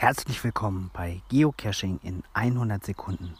Herzlich 0.00 0.44
willkommen 0.44 0.92
bei 0.92 1.22
Geocaching 1.28 1.98
in 2.04 2.22
100 2.32 2.86
Sekunden, 2.86 3.34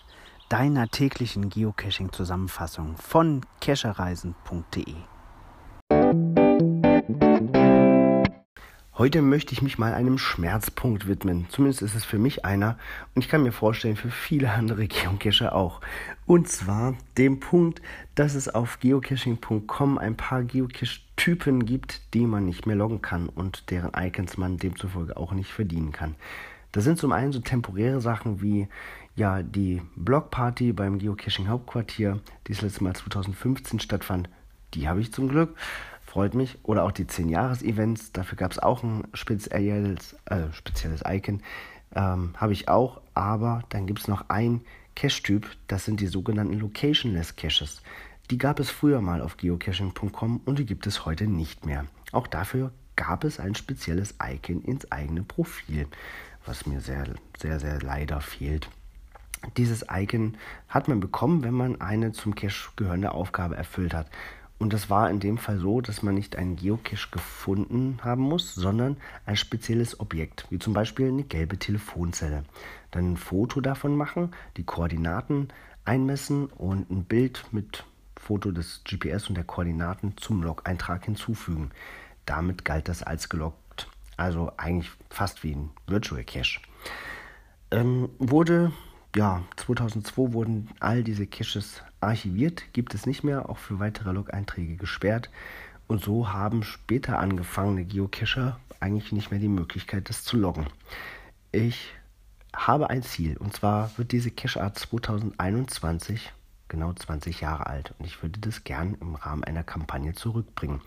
deiner 0.49 0.89
täglichen 0.89 1.51
Geocaching-Zusammenfassung 1.51 2.97
von 2.97 3.43
cachereisen.de. 3.61 4.97
Heute 8.99 9.23
möchte 9.23 9.53
ich 9.53 9.63
mich 9.63 9.79
mal 9.79 9.95
einem 9.95 10.19
Schmerzpunkt 10.19 11.07
widmen. 11.07 11.47
Zumindest 11.51 11.83
ist 11.83 11.95
es 11.95 12.05
für 12.05 12.19
mich 12.19 12.45
einer 12.45 12.77
und 13.15 13.23
ich 13.23 13.29
kann 13.29 13.45
mir 13.45 13.53
vorstellen, 13.53 13.95
für 13.95 14.11
viele 14.11 14.51
andere 14.51 14.87
Geocacher 14.89 15.55
auch. 15.55 15.81
Und 16.27 16.49
zwar 16.49 16.97
dem 17.17 17.39
Punkt, 17.39 17.81
dass 18.17 18.35
es 18.35 18.49
auf 18.49 18.81
geocaching.com 18.81 19.99
ein 19.99 20.17
paar 20.17 20.43
Geocache-Typen 20.43 21.65
gibt, 21.65 22.13
die 22.13 22.27
man 22.27 22.45
nicht 22.45 22.67
mehr 22.67 22.75
loggen 22.75 23.01
kann 23.01 23.29
und 23.29 23.71
deren 23.71 23.93
Icons 23.95 24.37
man 24.37 24.57
demzufolge 24.57 25.17
auch 25.17 25.31
nicht 25.31 25.53
verdienen 25.53 25.93
kann. 25.93 26.17
Das 26.73 26.83
sind 26.83 26.99
zum 26.99 27.13
einen 27.13 27.31
so 27.31 27.39
temporäre 27.39 28.01
Sachen 28.01 28.43
wie 28.43 28.67
ja 29.15 29.45
die 29.45 29.81
Blockparty 29.95 30.73
beim 30.73 30.99
Geocaching 30.99 31.47
Hauptquartier, 31.47 32.19
die 32.49 32.53
das 32.53 32.63
letzte 32.63 32.83
Mal 32.83 32.97
2015 32.97 33.79
stattfand. 33.79 34.29
Die 34.75 34.89
habe 34.89 35.01
ich 35.01 35.13
zum 35.13 35.29
Glück 35.29 35.55
freut 36.19 36.35
mich. 36.35 36.59
Oder 36.65 36.83
auch 36.83 36.91
die 36.91 37.05
10-Jahres-Events, 37.05 38.11
dafür 38.11 38.37
gab 38.37 38.51
es 38.51 38.59
auch 38.59 38.83
ein 38.83 39.07
spezielles, 39.15 40.17
äh, 40.25 40.53
spezielles 40.53 41.03
Icon. 41.07 41.45
Ähm, 41.95 42.35
Habe 42.37 42.53
ich 42.53 42.69
auch, 42.69 43.01
aber 43.15 43.63
dann 43.69 43.87
gibt 43.87 44.01
es 44.01 44.09
noch 44.09 44.29
ein 44.29 44.63
Cache-Typ, 44.97 45.47
das 45.69 45.85
sind 45.85 46.01
die 46.01 46.09
sogenannten 46.09 46.55
Locationless 46.55 47.37
Caches. 47.37 47.83
Die 48.33 48.39
gab 48.39 48.59
es 48.59 48.69
früher 48.69 49.01
mal 49.01 49.23
auf 49.23 49.37
geocaching.com 49.37 50.41
und 50.45 50.59
die 50.59 50.67
gibt 50.67 50.89
es 50.89 51.07
heute 51.07 51.29
nicht 51.29 51.65
mehr. 51.65 51.85
Auch 52.11 52.27
dafür 52.27 52.73
gab 52.97 53.23
es 53.23 53.39
ein 53.39 53.55
spezielles 53.55 54.17
Icon 54.21 54.61
ins 54.63 54.91
eigene 54.91 55.23
Profil, 55.23 55.87
was 56.45 56.67
mir 56.67 56.81
sehr, 56.81 57.05
sehr, 57.39 57.61
sehr 57.61 57.81
leider 57.81 58.21
fehlt. 58.21 58.69
Dieses 59.57 59.87
Icon 59.89 60.37
hat 60.69 60.89
man 60.89 60.99
bekommen, 60.99 61.45
wenn 61.45 61.55
man 61.55 61.81
eine 61.81 62.11
zum 62.11 62.35
Cache 62.35 62.71
gehörende 62.75 63.13
Aufgabe 63.13 63.57
erfüllt 63.57 63.95
hat. 63.95 64.09
Und 64.59 64.73
das 64.73 64.91
war 64.91 65.09
in 65.09 65.21
dem 65.21 65.39
Fall 65.39 65.59
so, 65.59 65.81
dass 65.81 66.03
man 66.03 66.15
nicht 66.15 66.37
einen 66.37 66.57
Geocache 66.57 67.11
gefunden 67.13 68.01
haben 68.03 68.23
muss, 68.23 68.55
sondern 68.55 68.97
ein 69.25 69.37
spezielles 69.37 70.01
Objekt, 70.01 70.47
wie 70.51 70.59
zum 70.59 70.73
Beispiel 70.73 71.09
eine 71.09 71.23
gelbe 71.23 71.59
Telefonzelle. 71.59 72.45
Dann 72.91 73.13
ein 73.13 73.17
Foto 73.17 73.61
davon 73.61 73.97
machen, 73.97 74.33
die 74.57 74.65
Koordinaten 74.65 75.49
einmessen 75.85 76.47
und 76.47 76.91
ein 76.91 77.05
Bild 77.05 77.45
mit 77.53 77.85
Foto 78.17 78.51
des 78.51 78.83
GPS 78.85 79.29
und 79.29 79.37
der 79.37 79.45
Koordinaten 79.45 80.17
zum 80.17 80.43
Log-Eintrag 80.43 81.05
hinzufügen. 81.05 81.71
Damit 82.27 82.65
galt 82.65 82.89
das 82.89 83.03
als 83.03 83.29
gelockt. 83.29 83.89
Also 84.17 84.53
eigentlich 84.57 84.91
fast 85.09 85.45
wie 85.45 85.53
ein 85.53 85.71
Virtual 85.87 86.25
Cache. 86.25 86.61
Ähm, 87.71 88.09
wurde 88.19 88.73
ja, 89.17 89.43
2002 89.57 90.33
wurden 90.33 90.69
all 90.81 91.03
diese 91.03 91.27
Caches 91.27 91.83
archiviert, 92.01 92.63
gibt 92.73 92.95
es 92.95 93.07
nicht 93.07 93.25
mehr, 93.25 93.49
auch 93.49 93.59
für 93.59 93.79
weitere 93.79 94.13
Log-Einträge 94.13 94.77
gesperrt. 94.77 95.31
Und 95.87 96.03
so 96.05 96.33
haben 96.33 96.63
später 96.63 97.19
angefangene 97.19 97.85
Geocacher 97.85 98.61
eigentlich 98.81 99.13
nicht 99.13 99.31
mehr 99.31 99.41
die 99.41 99.49
Möglichkeit, 99.49 100.09
das 100.09 100.23
zu 100.23 100.37
loggen. 100.37 100.67
Ich 101.51 101.95
habe 102.55 102.91
ein 102.91 103.03
Ziel 103.03 103.37
und 103.39 103.55
zwar 103.55 103.91
wird 103.97 104.13
diese 104.13 104.31
Cache-Art 104.31 104.79
2021 104.79 106.33
genau 106.69 106.93
20 106.93 107.41
Jahre 107.41 107.67
alt 107.67 107.95
und 107.99 108.05
ich 108.05 108.23
würde 108.23 108.39
das 108.41 108.65
gern 108.65 108.97
im 109.01 109.15
Rahmen 109.15 109.45
einer 109.45 109.65
Kampagne 109.65 110.13
zurückbringen. 110.13 110.83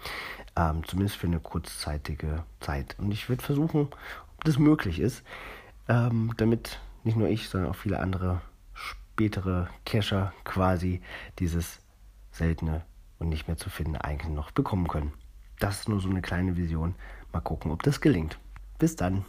Ähm, 0.55 0.83
zumindest 0.85 1.17
für 1.17 1.27
eine 1.27 1.39
kurzzeitige 1.39 2.43
Zeit. 2.59 2.95
Und 2.99 3.11
ich 3.11 3.29
würde 3.29 3.43
versuchen, 3.43 3.87
ob 4.37 4.43
das 4.43 4.59
möglich 4.59 4.99
ist, 4.99 5.23
ähm, 5.87 6.33
damit 6.37 6.79
nicht 7.03 7.17
nur 7.17 7.29
ich, 7.29 7.49
sondern 7.49 7.71
auch 7.71 7.75
viele 7.75 7.99
andere 7.99 8.41
spätere 8.73 9.69
Cacher 9.85 10.33
quasi 10.43 11.01
dieses 11.39 11.79
seltene 12.31 12.83
und 13.19 13.29
nicht 13.29 13.47
mehr 13.47 13.57
zu 13.57 13.69
finden 13.69 13.97
eigentlich 13.97 14.31
noch 14.31 14.51
bekommen 14.51 14.87
können. 14.87 15.13
Das 15.59 15.81
ist 15.81 15.89
nur 15.89 16.01
so 16.01 16.09
eine 16.09 16.21
kleine 16.21 16.57
Vision. 16.57 16.95
Mal 17.31 17.41
gucken, 17.41 17.71
ob 17.71 17.83
das 17.83 18.01
gelingt. 18.01 18.39
Bis 18.79 18.95
dann. 18.95 19.25